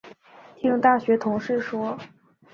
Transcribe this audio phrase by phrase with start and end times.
[0.55, 1.95] 听大学同事说